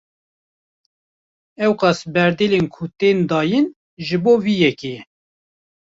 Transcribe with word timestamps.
Ewqas 1.65 1.99
berdêlên 2.13 2.65
ku 2.73 2.83
tên 2.99 3.17
dayin, 3.29 3.65
ji 4.05 4.17
bo 4.23 4.33
vê 4.43 4.53
yekê 4.63 4.89
ye 4.95 5.01